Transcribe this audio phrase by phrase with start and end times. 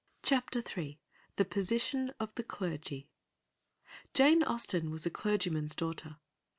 [0.23, 0.99] CHAPTER III
[1.35, 3.11] THE POSITION OF THE CLERGY
[4.15, 6.17] Jane Austen was a clergyman's daughter.